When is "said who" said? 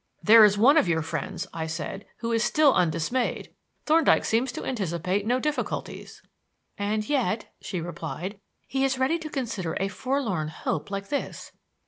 1.67-2.31